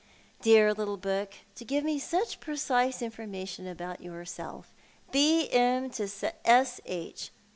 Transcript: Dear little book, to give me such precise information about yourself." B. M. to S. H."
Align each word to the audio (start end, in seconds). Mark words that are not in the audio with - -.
Dear 0.41 0.73
little 0.73 0.97
book, 0.97 1.35
to 1.53 1.63
give 1.63 1.83
me 1.83 1.99
such 1.99 2.39
precise 2.39 3.03
information 3.03 3.67
about 3.67 4.01
yourself." 4.01 4.73
B. 5.11 5.47
M. 5.51 5.91
to 5.91 6.07
S. 6.43 6.81
H." 6.87 7.29